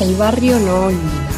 [0.00, 1.28] El barrio no olvida.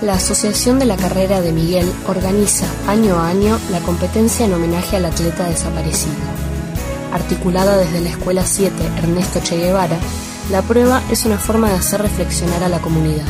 [0.00, 4.96] La Asociación de la Carrera de Miguel organiza año a año la competencia en homenaje
[4.96, 6.14] al atleta desaparecido.
[7.12, 9.98] Articulada desde la Escuela 7 Ernesto Che Guevara,
[10.50, 13.26] la prueba es una forma de hacer reflexionar a la comunidad.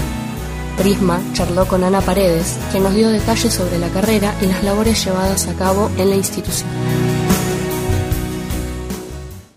[0.78, 5.04] Prisma charló con Ana Paredes, que nos dio detalles sobre la carrera y las labores
[5.04, 6.70] llevadas a cabo en la institución.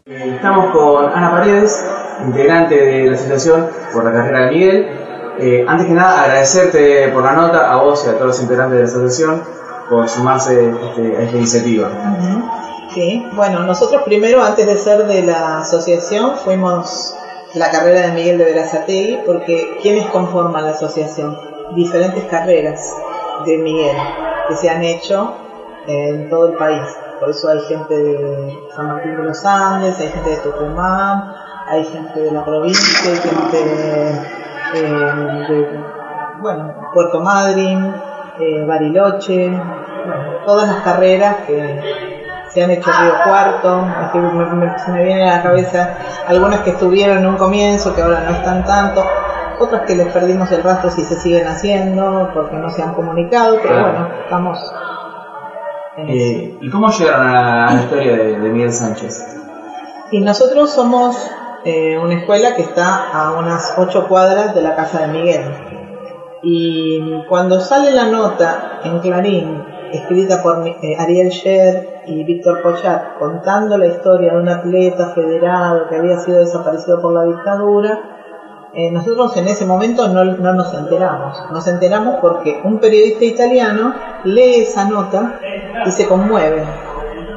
[0.07, 1.79] Estamos con Ana Paredes,
[2.25, 4.99] integrante de la Asociación por la Carrera de Miguel.
[5.39, 8.77] Eh, antes que nada, agradecerte por la nota, a vos y a todos los integrantes
[8.77, 9.43] de la asociación,
[9.89, 11.89] por sumarse este, a esta iniciativa.
[12.93, 17.15] Sí, bueno, nosotros primero, antes de ser de la asociación, fuimos
[17.55, 21.37] la carrera de Miguel de Verazategui, porque ¿quiénes conforman la asociación?
[21.75, 22.93] Diferentes carreras
[23.45, 23.95] de Miguel
[24.47, 25.33] que se han hecho
[25.87, 26.81] en todo el país.
[27.19, 31.33] Por eso hay gente de San Martín de los Andes, hay gente de Tucumán,
[31.73, 34.09] hay gente de la provincia, hay gente
[34.75, 35.79] eh, de,
[36.41, 37.93] bueno, Puerto Madryn,
[38.39, 41.79] eh, Bariloche, bueno, todas las carreras que
[42.49, 45.97] se han hecho Río Cuarto, es que me, me- se me viene a la cabeza
[46.27, 49.03] algunas que estuvieron en un comienzo, que ahora no están tanto,
[49.59, 53.57] otras que les perdimos el rastro si se siguen haciendo, porque no se han comunicado,
[53.61, 53.91] pero Claro.
[53.91, 54.73] bueno, estamos
[55.97, 56.13] en eso.
[56.13, 59.37] Eh, ¿Y cómo llegaron a la, a la historia de, de Miguel Sánchez?
[60.11, 61.15] Y nosotros somos
[61.65, 65.41] eh, una escuela que está a unas ocho cuadras de la casa de Miguel.
[66.41, 73.17] Y cuando sale la nota en Clarín, escrita por eh, Ariel Sher y Víctor Pochat,
[73.17, 78.13] contando la historia de un atleta federado que había sido desaparecido por la dictadura,
[78.73, 81.37] eh, nosotros en ese momento no, no nos enteramos.
[81.51, 83.93] Nos enteramos porque un periodista italiano
[84.25, 85.39] lee esa nota
[85.85, 86.63] y se conmueve.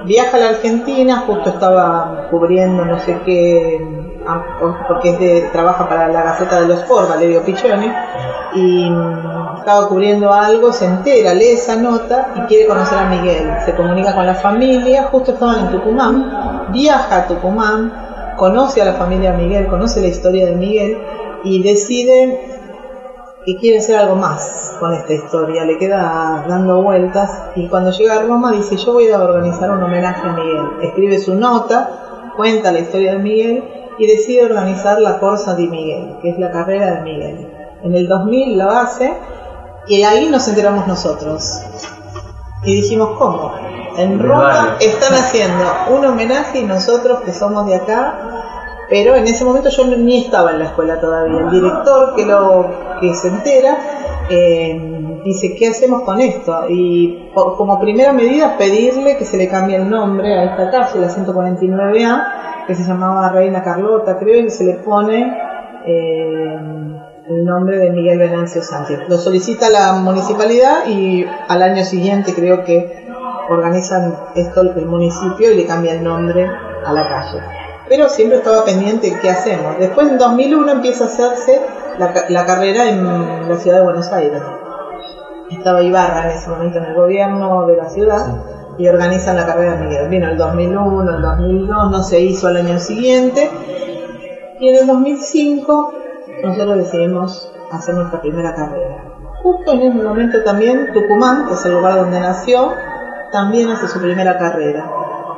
[0.07, 4.16] Viaja a la Argentina, justo estaba cubriendo no sé qué,
[4.89, 7.91] porque es de- trabaja para la Gaceta de los Sport, Valerio Piccioni,
[8.55, 13.49] y mm, estaba cubriendo algo, se entera, lee esa nota y quiere conocer a Miguel.
[13.65, 17.93] Se comunica con la familia, justo estaban en Tucumán, viaja a Tucumán,
[18.37, 20.99] conoce a la familia Miguel, conoce la historia de Miguel
[21.45, 22.39] y decide
[23.45, 28.17] que quiere hacer algo más con esta historia, le queda dando vueltas y cuando llega
[28.17, 30.67] a Roma dice yo voy a organizar un homenaje a Miguel.
[30.83, 33.65] Escribe su nota, cuenta la historia de Miguel
[33.99, 37.47] y decide organizar la Corsa di Miguel, que es la carrera de Miguel.
[37.83, 39.13] En el 2000 lo hace
[39.87, 41.61] y ahí nos enteramos nosotros.
[42.65, 43.53] Y dijimos, ¿cómo?
[43.97, 45.65] En Roma están haciendo
[45.97, 48.43] un homenaje y nosotros que somos de acá
[48.89, 51.41] pero en ese momento yo ni estaba en la escuela todavía.
[51.41, 52.71] El director que lo
[53.01, 53.77] que se entera
[54.31, 59.49] eh, dice qué hacemos con esto y por- como primera medida pedirle que se le
[59.49, 62.23] cambie el nombre a esta calle, la 149A,
[62.67, 65.37] que se llamaba Reina Carlota, creo, y se le pone
[65.87, 66.59] eh,
[67.29, 69.09] el nombre de Miguel Venancio Sánchez.
[69.09, 73.07] Lo solicita la municipalidad y al año siguiente creo que
[73.49, 76.51] organizan esto el municipio y le cambia el nombre
[76.85, 77.57] a la calle
[77.89, 79.79] pero siempre estaba pendiente qué hacemos.
[79.79, 81.61] Después en 2001 empieza a hacerse
[81.99, 84.43] la, la carrera en la ciudad de Buenos Aires.
[85.51, 88.27] Estaba Ibarra en ese momento en el gobierno de la ciudad
[88.79, 90.09] y organizan la carrera de Miguel.
[90.09, 93.51] Vino el 2001, el 2002, no se hizo al año siguiente.
[94.61, 95.93] Y en el 2005
[96.45, 99.05] nosotros decidimos hacer nuestra primera carrera.
[99.43, 102.73] Justo en ese momento también Tucumán, que es el lugar donde nació,
[103.33, 104.91] también hace su primera carrera.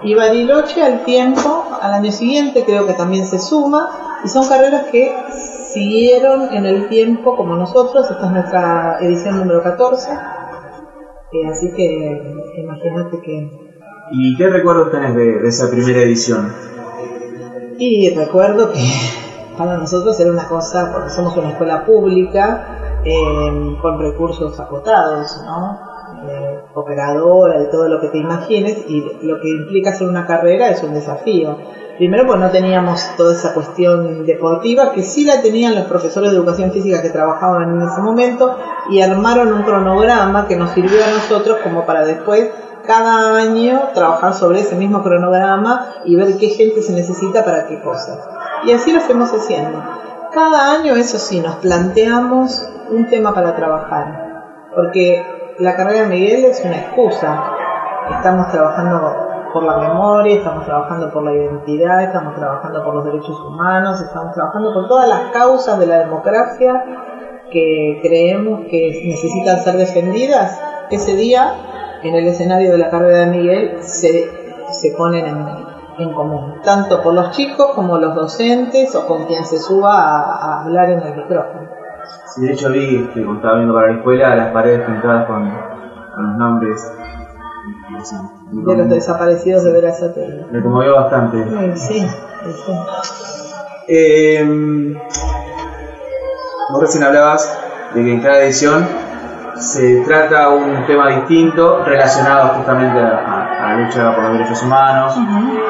[0.02, 3.90] Y Bariloche al tiempo, al año siguiente creo que también se suma,
[4.24, 5.14] y son carreras que
[5.72, 10.10] siguieron en el tiempo como nosotros, esta es nuestra edición número 14,
[11.32, 12.20] Eh, así que
[12.56, 13.50] imagínate que...
[14.10, 16.54] ¿Y qué recuerdos tenés de, de esa primera edición?
[17.78, 18.80] Y recuerdo que
[19.58, 25.78] para nosotros era una cosa, porque somos una escuela pública, eh, con recursos acotados, ¿no?
[26.28, 30.68] Eh, operadora, de todo lo que te imagines, y lo que implica hacer una carrera
[30.68, 31.56] es un desafío.
[31.96, 36.36] Primero, pues no teníamos toda esa cuestión deportiva, que sí la tenían los profesores de
[36.36, 38.56] educación física que trabajaban en ese momento,
[38.90, 42.50] y armaron un cronograma que nos sirvió a nosotros como para después,
[42.86, 47.80] cada año, trabajar sobre ese mismo cronograma y ver qué gente se necesita para qué
[47.82, 48.18] cosas.
[48.64, 49.82] Y así lo fuimos haciendo.
[50.32, 56.44] Cada año, eso sí, nos planteamos un tema para trabajar, porque la carrera de Miguel
[56.44, 57.52] es una excusa.
[58.16, 63.40] Estamos trabajando por la memoria, estamos trabajando por la identidad, estamos trabajando por los derechos
[63.40, 66.84] humanos, estamos trabajando por todas las causas de la democracia
[67.50, 70.60] que creemos que necesitan ser defendidas.
[70.90, 71.54] Ese día,
[72.02, 74.30] en el escenario de la carrera de Miguel, se,
[74.70, 75.26] se ponen
[75.98, 80.62] en, común, tanto por los chicos como los docentes o con quien se suba a,
[80.62, 81.77] hablar en el micrófono.
[82.34, 85.50] Sí, de hecho vi, que cuando estaba viendo para la escuela, las paredes pintadas con,
[86.14, 86.92] con los nombres
[88.50, 90.46] de los desaparecidos de Verazate.
[90.50, 91.44] Me conmovió bastante.
[91.76, 92.00] Sí,
[92.56, 92.72] sí.
[93.88, 94.94] Eh,
[96.70, 97.58] vos recién hablabas
[97.94, 98.86] de que en cada edición
[99.58, 105.14] se trata un tema distinto relacionado justamente a, la lucha por los derechos humanos,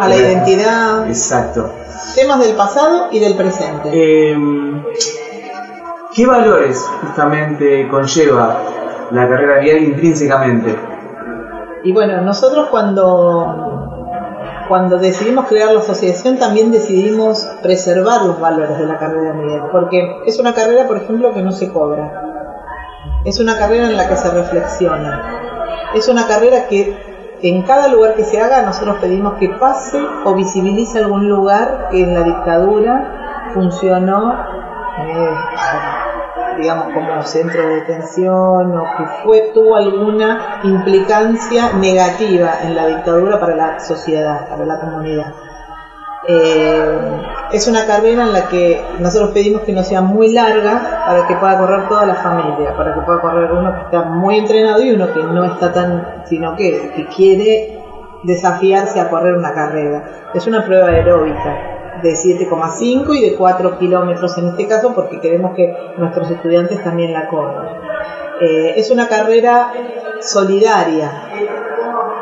[0.01, 1.07] a la identidad.
[1.07, 1.73] Exacto.
[2.15, 3.91] Temas del pasado y del presente.
[3.93, 4.37] Eh,
[6.15, 8.63] ¿Qué valores justamente conlleva
[9.11, 10.75] la carrera vial intrínsecamente?
[11.85, 13.95] Y bueno, nosotros cuando,
[14.69, 20.23] cuando decidimos crear la asociación también decidimos preservar los valores de la carrera Miguel, porque
[20.25, 22.11] es una carrera, por ejemplo, que no se cobra.
[23.27, 25.23] Es una carrera en la que se reflexiona.
[25.95, 26.97] Es una carrera que
[27.43, 32.03] en cada lugar que se haga nosotros pedimos que pase o visibilice algún lugar que
[32.03, 34.58] en la dictadura funcionó
[35.07, 35.35] eh,
[36.59, 43.39] digamos, como centro de detención o que fue, tuvo alguna implicancia negativa en la dictadura
[43.39, 45.33] para la sociedad, para la comunidad.
[46.27, 47.23] Eh,
[47.53, 51.37] es una carrera en la que nosotros pedimos que no sea muy larga para que
[51.37, 54.91] pueda correr toda la familia, para que pueda correr uno que está muy entrenado y
[54.91, 57.81] uno que no está tan, sino que, que quiere
[58.25, 60.31] desafiarse a correr una carrera.
[60.35, 65.55] Es una prueba aeróbica de 7,5 y de 4 kilómetros en este caso porque queremos
[65.55, 67.67] que nuestros estudiantes también la corran.
[68.41, 69.73] Eh, es una carrera
[70.21, 71.11] solidaria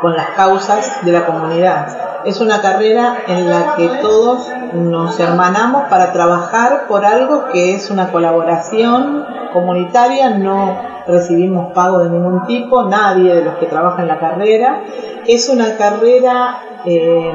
[0.01, 1.87] con las causas de la comunidad.
[2.25, 7.89] Es una carrera en la que todos nos hermanamos para trabajar por algo que es
[7.89, 10.77] una colaboración comunitaria, no
[11.07, 14.83] recibimos pago de ningún tipo, nadie de los que trabajan la carrera.
[15.25, 17.31] Es una carrera eh,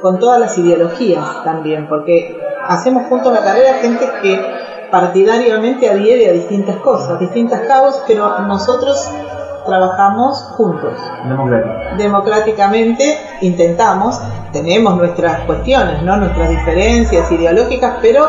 [0.00, 4.40] con todas las ideologías también, porque hacemos juntos la carrera gente que
[4.90, 9.10] partidariamente adhiere a distintas cosas, distintas causas, pero nosotros
[9.66, 10.94] trabajamos juntos.
[11.98, 14.20] Democráticamente intentamos,
[14.52, 16.16] tenemos nuestras cuestiones, ¿no?
[16.16, 18.28] nuestras diferencias ideológicas, pero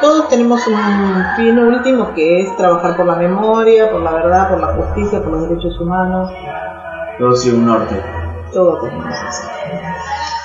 [0.00, 4.60] todos tenemos un fin último que es trabajar por la memoria, por la verdad, por
[4.60, 6.30] la justicia, por los derechos humanos.
[7.18, 8.00] Todo sigue un norte.
[8.52, 10.37] Todo tenemos eso.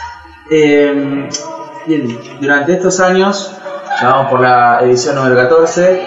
[0.56, 1.30] Eh,
[1.88, 3.58] bien, durante estos años,
[4.04, 6.02] vamos por la edición número 14,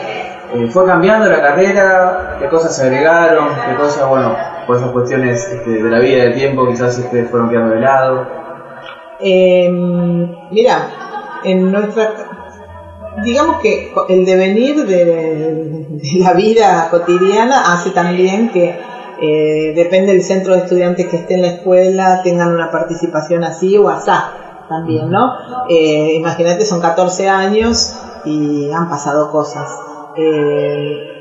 [0.55, 5.49] eh, fue cambiando la carrera, qué cosas se agregaron, qué cosas, bueno, por esas cuestiones
[5.49, 8.29] este, de la vida y del tiempo quizás este, fueron quedando de lado.
[9.19, 9.69] Eh,
[10.53, 10.91] mira,
[11.43, 12.15] en nuestra
[13.25, 15.89] digamos que el devenir de,
[16.21, 18.79] la vida cotidiana hace también que
[19.21, 23.77] eh, depende del centro de estudiantes que esté en la escuela, tengan una participación así
[23.77, 24.33] o asá
[24.69, 25.33] también, ¿no?
[25.69, 29.71] Eh, imagínate, son 14 años y han pasado cosas.
[30.17, 31.17] Eh,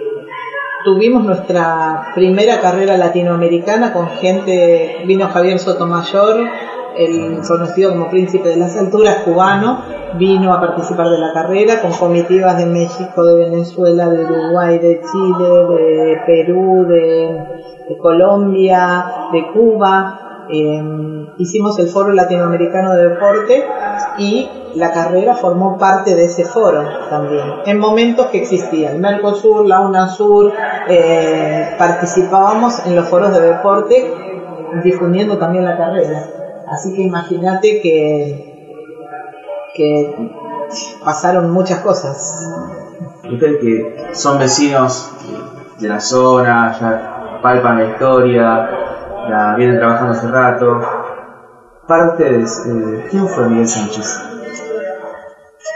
[0.84, 6.48] tuvimos nuestra primera carrera latinoamericana con gente, vino Javier Sotomayor,
[6.98, 9.82] el conocido como príncipe de las alturas cubano,
[10.18, 15.02] vino a participar de la carrera con comitivas de México, de Venezuela, de Uruguay, de
[15.02, 20.22] Chile, de Perú, de Colombia, de Cuba.
[20.50, 23.66] Em, hicimos el Foro Latinoamericano de Deporte
[24.20, 29.66] y la carrera formó parte de ese foro también, en momentos que existía el Mercosur,
[29.66, 30.52] la UNASUR,
[30.90, 34.14] eh, participábamos en los foros de deporte
[34.84, 36.45] difundiendo también la carrera.
[36.68, 38.94] Así que imagínate que,
[39.76, 40.32] que
[41.04, 42.52] pasaron muchas cosas.
[43.24, 45.12] Ustedes que son vecinos
[45.80, 48.70] de la zona, ya palpan la historia,
[49.30, 50.82] la vienen trabajando hace rato.
[51.88, 54.22] Para ustedes, eh, ¿quién fue Miguel Sánchez?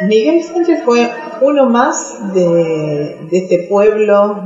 [0.07, 4.43] Miguel Sánchez fue uno más de, este pueblo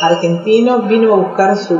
[0.00, 1.78] argentino, vino a buscar su,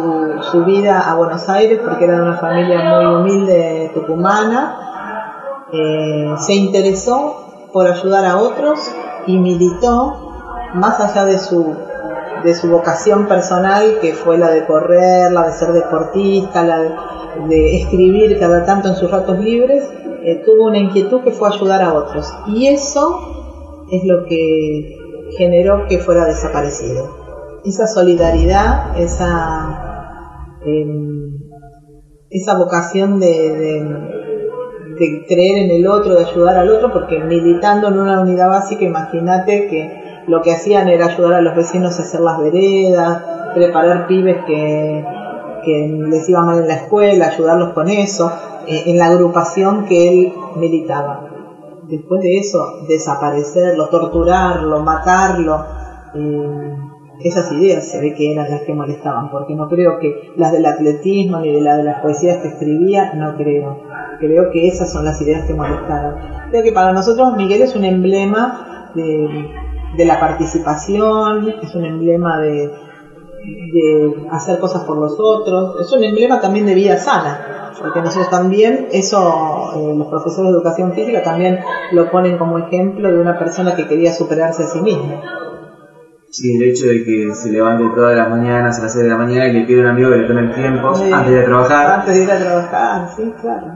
[0.50, 6.55] su, vida a Buenos Aires porque era de una familia muy humilde tucumana, eh, se
[6.55, 8.79] interesó por ayudar a otros
[9.27, 11.75] y militó más allá de su
[12.45, 17.77] de su vocación personal, que fue la de correr, la de ser deportista, la de,
[17.77, 19.87] escribir cada tanto en sus ratos libres,
[20.25, 22.33] eh, tuvo una inquietud que fue ayudar a otros.
[22.47, 24.97] Y eso es lo que
[25.37, 27.20] generó que fuera desaparecido.
[27.64, 31.38] Esa solidaridad, esa, em,
[32.31, 33.83] esa vocación de,
[34.99, 38.85] de creer en el otro, de ayudar al otro, porque militando en una unidad básica,
[38.85, 43.23] imagínate que lo que hacían era ayudar a los vecinos a hacer las veredas,
[43.55, 45.05] preparar pibes que,
[45.64, 48.31] que les iba mal en la escuela, ayudarlos con eso.
[48.67, 51.25] eh, en la agrupación que él militaba.
[51.88, 55.64] Después de eso, desaparecerlo, torturarlo, matarlo,
[56.14, 56.76] eh,
[57.23, 60.67] esas ideas se ve que eran las que molestaban, porque no creo que las del
[60.67, 63.79] atletismo ni de, la de las poesías que escribía, no creo.
[64.19, 66.17] Creo que esas son las ideas que molestaron.
[66.50, 72.69] Creo que para nosotros Miguel es un emblema de, la participación, es un emblema de,
[72.69, 78.31] de hacer cosas por los otros, es un emblema también de vida sana, porque nosotros
[78.31, 81.61] también, eso eh, los profesores de educación física también
[81.93, 85.50] lo ponen como ejemplo de una persona que quería superarse a sí misma.
[86.31, 89.17] Sí, el hecho de que se levante todas las mañanas a las 6 de la
[89.17, 91.11] mañana y le pide a un amigo que le tome el tiempo Sí.
[91.13, 91.91] antes de ir a trabajar.
[92.01, 93.67] Antes de ir a trabajar, sí, claro.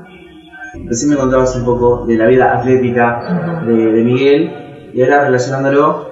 [0.87, 6.09] Recién me contabas un poco de la vida atlética de, de Miguel y ahora relacionándolo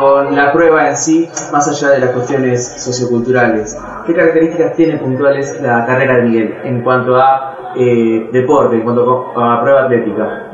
[0.00, 3.76] con la prueba en sí, más allá de las cuestiones socioculturales.
[4.06, 9.32] ¿Qué características tiene puntuales la carrera de Miguel en cuanto a eh, deporte, en cuanto
[9.38, 10.50] a prueba atlética?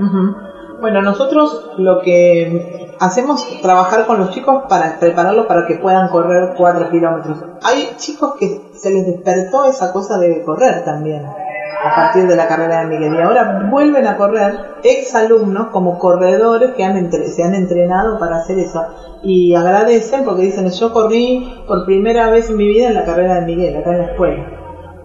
[0.81, 6.09] Bueno, nosotros lo que hacemos es trabajar con los chicos para prepararlos para que puedan
[6.09, 7.39] correr 4 kilómetros.
[7.63, 12.47] Hay chicos que se les despertó esa cosa de correr también a partir de la
[12.47, 17.43] carrera de Miguel y ahora vuelven a correr ex alumnos como corredores que han se
[17.43, 18.83] han entrenado para hacer eso
[19.23, 23.35] y agradecen porque dicen yo corrí por primera vez en mi vida en la carrera
[23.35, 24.47] de Miguel acá en la escuela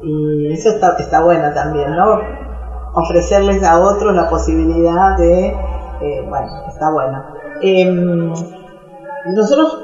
[0.01, 2.48] y eso está, está bueno también, ¿no?
[2.93, 5.47] Ofrecerles a otros la posibilidad de,
[6.01, 7.23] eh, bueno, está bueno.
[7.61, 8.31] Em,
[9.25, 9.77] nosotros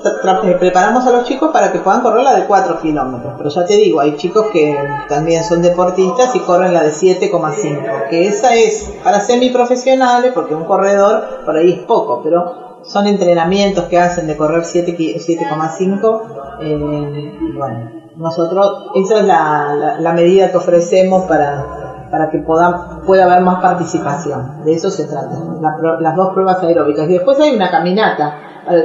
[0.43, 3.65] eh, preparamos a los chicos para que puedan correr la de 4 kilómetros, pero ya
[3.65, 4.75] te digo, hay chicos que
[5.09, 10.63] también son deportistas y corren la de 7,5, que esa es para semiprofesionales, porque un
[10.65, 12.45] corredor por ahí es poco, pero
[12.81, 16.21] son entrenamientos que hacen de correr 7 ki- 7,5.
[16.61, 21.65] eh, y bueno, nosotros, esa es la- la medida que ofrecemos para,
[22.11, 24.63] para que pueda, pueda haber más participación.
[24.63, 27.09] De eso se trata, la las dos pruebas aeróbicas.
[27.09, 28.35] Y después hay una caminata,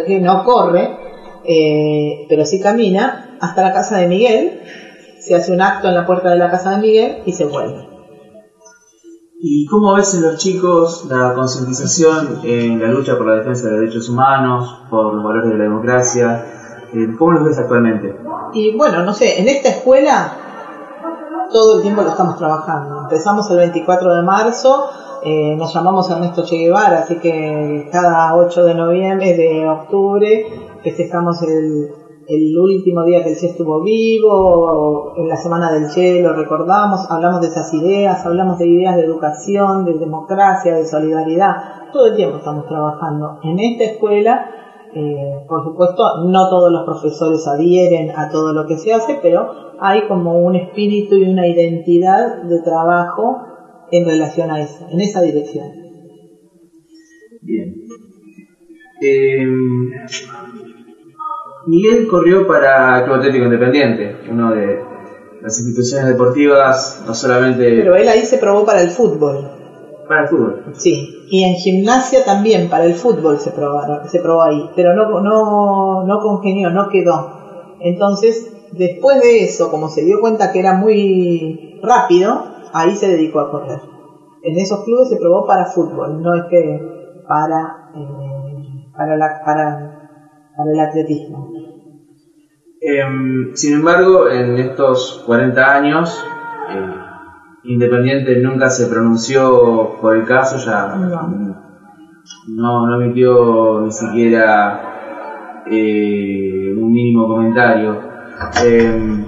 [0.06, 0.96] que no corre,
[1.44, 4.60] eh, pero sí camina hasta la casa de Miguel,
[5.20, 7.88] se hace un acto en la puerta de la casa de Miguel y se vuelve.
[9.42, 13.72] ¿Y cómo ves en los chicos la concientización en la lucha por la defensa de
[13.72, 16.44] los derechos humanos, por los valores de la democracia?
[16.92, 18.14] Eh, ¿Cómo los ves actualmente?
[18.52, 20.49] Y bueno, no sé, en esta escuela
[21.52, 23.02] todo el tiempo lo estamos trabajando.
[23.02, 24.88] Empezamos el 24 de marzo,
[25.22, 30.46] eh, nos llamamos Ernesto Che Guevara, así que cada 8 de noviembre, de octubre,
[30.82, 31.88] festejamos el,
[32.26, 37.10] el último día que el Che estuvo vivo, en la semana del Che lo recordamos,
[37.10, 41.90] hablamos de esas ideas, hablamos de ideas de educación, de democracia, de solidaridad.
[41.92, 43.40] Todo el tiempo estamos trabajando.
[43.42, 48.76] En esta escuela eh, por supuesto, no todos los profesores adhieren a todo lo que
[48.76, 49.48] se hace, pero
[49.80, 53.38] hay como un espíritu y una identidad de trabajo
[53.90, 55.68] en relación a eso, en esa dirección.
[57.42, 57.74] Bien.
[59.02, 59.46] Eh,
[61.66, 64.78] Miguel corrió para Club Atlético Independiente, uno de
[65.40, 69.48] las instituciones deportivas, no solamente Pero él ahí se probó para el fútbol,
[70.08, 70.64] para el fútbol.
[70.74, 75.20] sí, y en gimnasia también para el fútbol se probaron, se probó ahí, pero no,
[75.20, 77.30] no, no congenió, no quedó.
[77.78, 83.40] Entonces, después de eso, como se dio cuenta que era muy rápido, ahí se dedicó
[83.40, 83.78] a correr.
[84.42, 86.80] En esos clubes se probó para fútbol, no es que
[87.28, 89.78] para, eh, para, la, para,
[90.56, 91.48] para el atletismo.
[92.80, 93.04] Eh,
[93.54, 96.24] sin embargo, en estos 40 años,
[96.70, 97.09] eh,
[97.64, 100.94] Independiente nunca se pronunció por el caso, ya
[102.48, 102.86] No.
[102.86, 104.80] no, emitió ni siquiera
[105.66, 107.98] eh, un mínimo comentario.
[108.64, 109.24] Eh,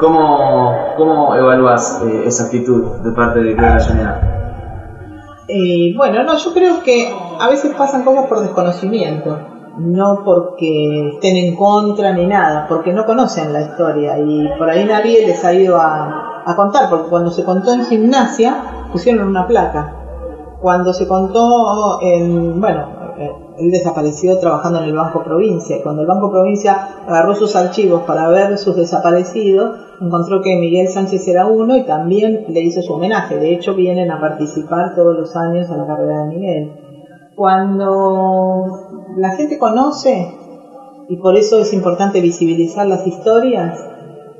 [0.00, 4.20] ¿cómo, ¿Cómo evalúas eh, esa actitud de parte de Claudia Llanera?
[5.48, 7.08] Eh, bueno, no, yo creo que
[7.40, 9.38] a veces pasan cosas por desconocimiento,
[9.78, 14.84] no porque estén en contra ni nada, porque no conocen la historia y por ahí
[14.84, 19.46] nadie les ha ido a, a contar, porque cuando se contó en gimnasia pusieron una
[19.46, 19.96] placa.
[20.60, 26.08] Cuando se contó en, bueno, eh, él desapareció trabajando en el Banco Provincia cuando el
[26.08, 31.76] Banco Provincia agarró sus archivos para ver sus desaparecidos, encontró que Miguel Sánchez era uno
[31.76, 33.36] y también le hizo su homenaje.
[33.36, 36.72] De hecho, vienen a participar todos los años a la carrera de Miguel.
[37.36, 38.66] Cuando
[39.16, 40.34] la gente conoce,
[41.08, 43.78] y por eso es importante visibilizar las historias,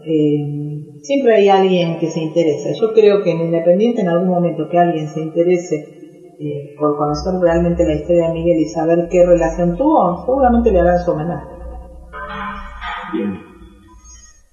[0.07, 0.70] eh,
[1.03, 2.71] siempre hay alguien que se interesa.
[2.81, 5.77] Yo creo que en Independiente en algún momento que alguien se interese
[6.39, 10.81] eh, por conocer realmente la historia de Miguel y saber qué relación tuvo, seguramente le
[10.81, 11.47] harán su homenaje.
[13.13, 13.39] Bien.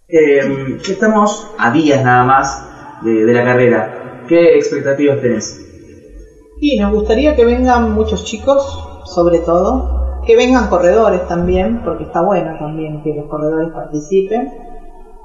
[0.10, 0.42] Eh,
[0.89, 2.62] estamos a días nada más
[3.04, 3.94] de, de la carrera.
[4.27, 5.63] ¿Qué expectativas tenés?
[6.60, 8.63] Y nos gustaría que vengan muchos chicos,
[9.06, 9.86] sobre todo,
[10.25, 14.50] que vengan corredores también, porque está bueno también que los corredores participen,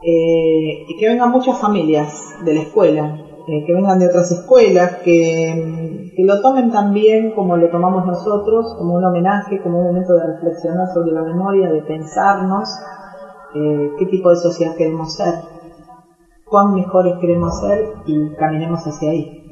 [0.04, 3.16] eh, y que vengan muchas familias de la escuela,
[3.48, 8.74] eh, que vengan de otras escuelas, que, que, lo tomen también como lo tomamos nosotros,
[8.78, 12.68] como un homenaje, como un momento de reflexionar sobre la memoria, de pensarnos
[13.54, 15.34] eh, qué tipo de sociedad queremos ser,
[16.44, 19.42] cuán mejores queremos ser y caminemos hacia ahí.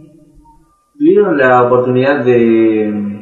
[0.99, 3.21] ¿Tuvieron la oportunidad de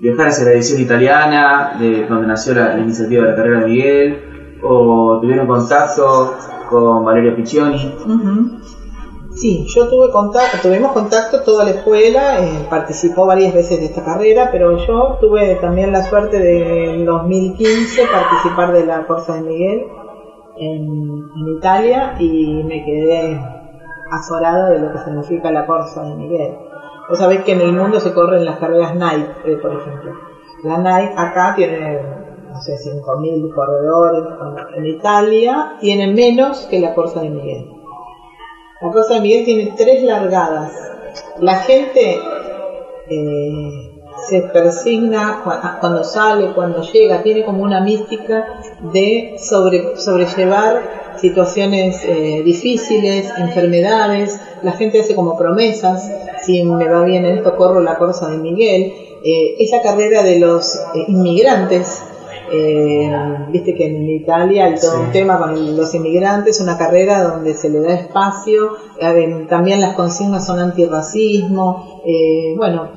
[0.00, 4.33] viajar hacia la edición italiana, de donde nació la, iniciativa de la carrera de Miguel?
[4.66, 6.32] ¿O tuvieron contacto
[6.70, 7.94] con Valeria Piccioni?
[9.34, 14.04] Sí, yo tuve contacto, tuvimos contacto toda la escuela, eh, participó varias veces de esta
[14.04, 19.40] carrera, pero yo tuve también la suerte de en 2015 participar de la Corsa de
[19.42, 19.86] Miguel
[20.56, 21.24] en,
[21.56, 23.40] Italia y me quedé
[24.12, 26.54] azorada de lo que significa la Corsa de Miguel.
[27.08, 30.12] Vos sabés que en el mundo se corren las carreras Nike, eh, por ejemplo.
[30.62, 32.00] La Nike acá tiene,
[32.54, 34.22] no sé, 5.000 corredores.
[34.76, 37.66] En Italia tiene menos que la Corsa de Miguel.
[38.80, 40.72] La Corsa de Miguel tiene tres largadas.
[41.40, 42.20] La gente
[43.10, 43.90] eh,
[44.28, 45.42] se persigna
[45.80, 48.60] cuando sale, cuando llega, tiene como una mística
[48.92, 54.40] de sobre, sobrellevar situaciones eh, difíciles, enfermedades.
[54.62, 56.08] La gente hace como promesas.
[56.44, 58.92] Si me va bien en esto, corro la Corsa de Miguel.
[59.24, 62.13] Eh, esa carrera de los inmigrantes
[62.54, 67.54] eh, Viste que en Italia hay todo un tema con los inmigrantes, una carrera donde
[67.54, 68.72] se le da espacio,
[69.48, 72.00] también las consignas son antirracismo.
[72.04, 72.90] Eh, bueno,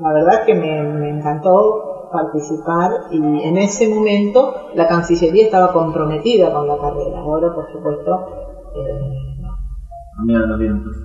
[0.00, 6.66] la verdad que me, encantó participar y en ese momento la Cancillería estaba comprometida con
[6.66, 7.20] la carrera.
[7.20, 8.26] Ahora, por supuesto,
[8.74, 9.50] eh, no.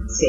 [0.07, 0.27] Sí.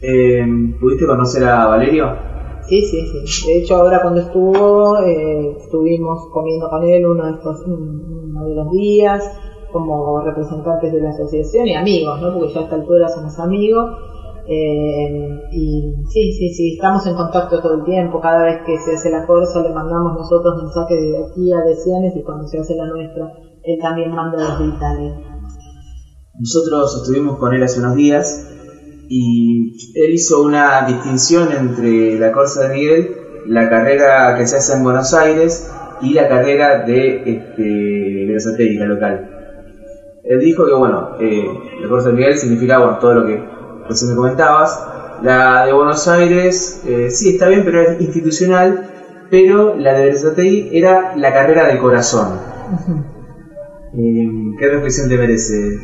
[0.00, 0.46] Eh,
[0.80, 2.37] ¿Pudiste conocer a Valerio?
[2.68, 3.46] Sí, sí, sí.
[3.46, 8.54] De hecho, ahora cuando estuvo, eh, estuvimos comiendo con él uno de estos uno de
[8.54, 9.24] los días
[9.72, 12.32] como representantes de la asociación y amigos, ¿no?
[12.32, 13.90] Porque ya a esta altura somos amigos.
[14.50, 15.08] Eh,
[15.52, 18.20] y sí, sí, sí, estamos en contacto todo el tiempo.
[18.20, 22.16] Cada vez que se hace la corsa le mandamos nosotros mensajes de aquí a Decianes
[22.16, 23.30] y cuando se hace la nuestra,
[23.62, 25.14] él también manda desde Italia.
[26.38, 28.46] Nosotros estuvimos con él hace unos días
[29.08, 33.16] y él hizo una distinción entre la Corsa de Miguel,
[33.46, 35.66] la carrera que se hace en Buenos Aires
[36.02, 39.30] y la carrera de este, la local.
[40.24, 41.48] Él dijo que, bueno, eh,
[41.80, 43.42] la Corsa de Miguel significaba todo lo que
[43.88, 44.84] recién me comentabas.
[45.22, 48.90] La de Buenos Aires, eh, sí, está bien, pero es institucional,
[49.30, 52.38] pero la de Versatei era la carrera del corazón.
[53.94, 55.78] Eh, ¿Qué reflexión te merece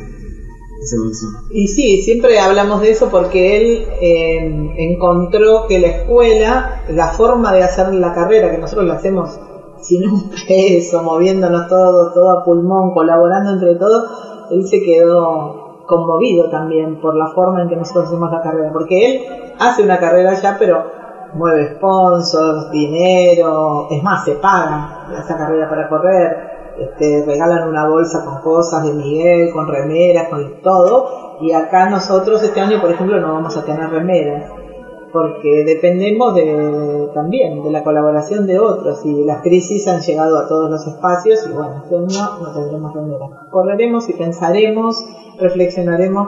[1.49, 7.53] y sí, siempre hablamos de eso porque él eh, encontró que la escuela, la forma
[7.53, 9.39] de hacer la carrera, que nosotros la hacemos
[9.81, 14.03] sin un peso, moviéndonos todos, todo a pulmón, colaborando entre todos,
[14.51, 19.05] él se quedó conmovido también por la forma en que nosotros hacemos la carrera, porque
[19.05, 19.21] él
[19.59, 20.83] hace una carrera ya, pero
[21.35, 28.23] mueve sponsors, dinero, es más, se paga esa carrera para correr, este, regalan una bolsa
[28.23, 31.05] con cosas de Miguel, con remeras, con todo,
[31.41, 34.51] y acá nosotros este año, por ejemplo, no vamos a tener remeras,
[35.11, 40.47] porque dependemos de, también de la colaboración de otros, y las crisis han llegado a
[40.47, 43.29] todos los espacios, y bueno, este año no tendremos remeras.
[43.51, 45.05] Correremos y pensaremos,
[45.37, 46.27] reflexionaremos,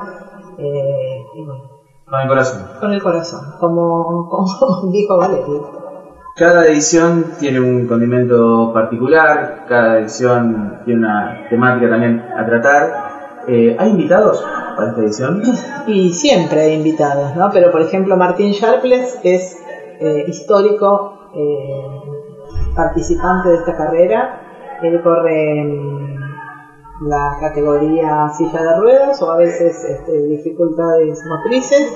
[0.58, 1.64] eh, y bueno.
[2.10, 2.68] Con el corazón.
[2.80, 4.48] Con el corazón, como, como
[4.92, 5.77] dijo Valerio.
[6.38, 13.44] Cada edición tiene un condimento particular, cada edición tiene una temática también a tratar.
[13.48, 14.46] Eh, ¿Hay invitados
[14.76, 15.42] para esta edición?
[15.88, 17.50] Y siempre hay invitados, ¿no?
[17.52, 19.58] Pero por ejemplo Martín Sharples es
[20.00, 24.78] eh, histórico eh, participante de esta carrera.
[24.84, 26.20] Él corre en
[27.02, 31.92] la categoría silla de ruedas o a veces este, dificultades motrices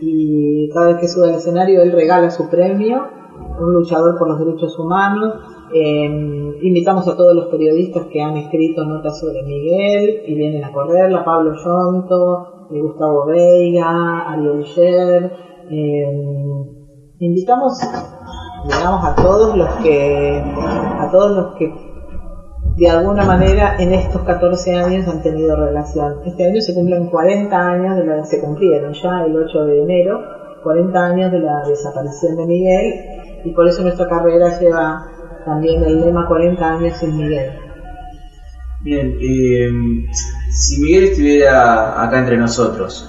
[0.00, 3.25] y cada vez que sube al escenario él regala su premio
[3.58, 5.34] un luchador por los derechos humanos.
[5.72, 10.72] Em, invitamos a todos los periodistas que han escrito notas sobre Miguel y vienen a
[10.72, 15.32] correrla, Pablo Yonto, eh, Gustavo Veiga, Ariel Sher.
[15.68, 16.64] Em,
[17.18, 17.78] invitamos,
[18.64, 21.72] digamos, a todos los que, a todos los que
[22.76, 26.20] de alguna manera en estos 14 años han tenido relación.
[26.26, 30.20] Este año se cumplen 40 años de la, se cumplieron ya el 8 de enero,
[30.62, 32.94] 40 años de la desaparición de Miguel
[33.46, 35.06] y por eso nuestra carrera lleva
[35.44, 37.52] también el lema 40 años sin Miguel.
[38.82, 39.68] Bien, eh,
[40.50, 43.08] si Miguel estuviera acá entre nosotros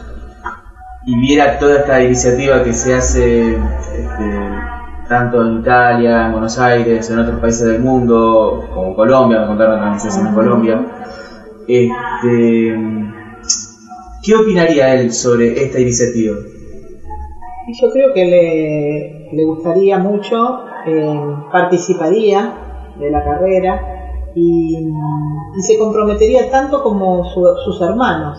[1.07, 4.49] y viera toda esta iniciativa que se hace este,
[5.09, 9.99] tanto en Italia, en Buenos Aires, en otros países del mundo, como Colombia, me contaron
[9.99, 10.85] se hace en Colombia,
[11.67, 12.75] este,
[14.23, 16.35] ¿qué opinaría él sobre esta iniciativa?
[17.81, 21.19] Yo creo que le, le gustaría mucho, eh,
[21.51, 22.53] participaría
[22.99, 23.81] de la carrera
[24.33, 24.89] y,
[25.59, 28.37] se comprometería tanto como su- sus hermanos,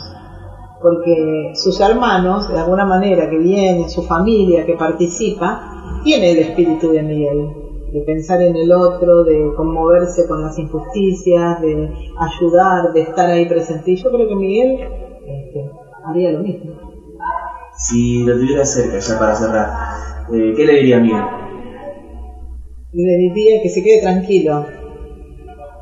[0.81, 5.61] porque sus hermanos, de alguna manera, que viene, su familia que participa,
[6.05, 7.49] tiene el espíritu de Miguel,
[7.93, 13.47] de pensar en el otro, de conmoverse con las injusticias, de ayudar, de estar ahí
[13.47, 13.91] presente.
[13.91, 14.79] Y yo creo que Miguel
[15.27, 15.71] este,
[16.05, 16.71] haría lo mismo.
[17.77, 19.71] Si lo tuviera cerca, ya para cerrar,
[20.33, 21.25] eh, ¿qué le diría a Miguel?
[22.93, 24.65] le diría que se quede tranquilo,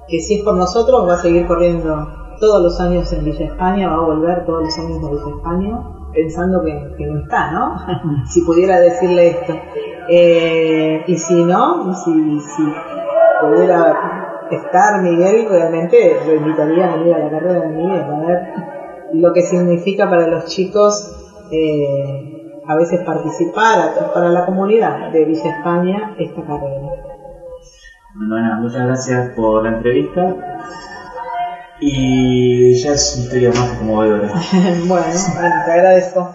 [0.09, 2.09] que si es por nosotros va a seguir corriendo
[2.41, 5.81] todos los años en Villa España, va a volver todos los años a Villa España,
[6.13, 7.77] pensando que, no está, ¿no?
[8.27, 9.55] si pudiera decirle esto.
[10.09, 12.63] Eh, y si no, si, si
[13.41, 13.97] pudiera
[14.51, 18.39] estar Miguel, realmente lo invitaría a venir a la carrera de Miguel, a ver
[19.15, 21.13] lo que significa para los chicos
[21.51, 22.36] eh,
[22.69, 26.89] a veces participar para la comunidad de Villa España esta carrera.
[28.15, 30.35] Bueno, Ana, muchas gracias por la entrevista.
[31.79, 34.29] Y ya es una historia más que conmovedora.
[34.87, 36.35] bueno, bueno, te agradezco.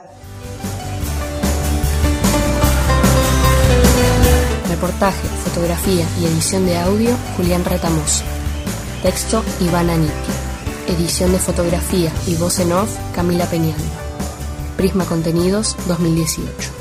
[4.69, 8.23] Reportaje, fotografía y edición de audio, Julián Retamoso.
[9.01, 10.13] Texto, Ivana Nitti.
[10.87, 14.10] Edición de fotografía y voz en off, Camila Peñalba.
[14.77, 16.80] Prisma Contenidos 2018.